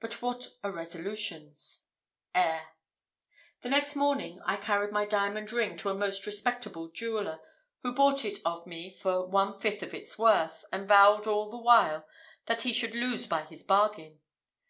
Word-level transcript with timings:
But 0.00 0.22
what 0.22 0.48
are 0.64 0.72
resolutions? 0.72 1.84
Air. 2.34 2.68
The 3.60 3.68
next 3.68 3.94
morning 3.94 4.40
I 4.46 4.56
carried 4.56 4.90
my 4.90 5.04
diamond 5.04 5.52
ring 5.52 5.76
to 5.76 5.90
a 5.90 5.94
most 5.94 6.24
respectable 6.24 6.88
jeweller, 6.88 7.40
who 7.82 7.94
bought 7.94 8.24
it 8.24 8.38
of 8.42 8.66
me 8.66 8.90
for 8.90 9.26
one 9.26 9.60
fifth 9.60 9.82
of 9.82 9.92
its 9.92 10.18
worth, 10.18 10.64
and 10.72 10.88
vowed 10.88 11.26
all 11.26 11.50
the 11.50 11.58
while 11.58 12.06
that 12.46 12.62
he 12.62 12.72
should 12.72 12.94
lose 12.94 13.26
by 13.26 13.42
his 13.42 13.62
bargain. 13.62 14.20